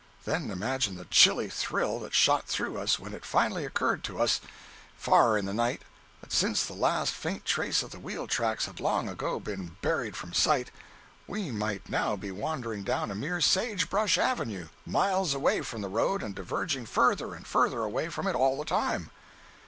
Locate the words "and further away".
17.35-18.09